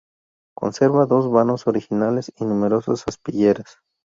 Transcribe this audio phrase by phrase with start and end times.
[0.57, 3.77] Conserva dos vanos originales y numerosas aspilleras.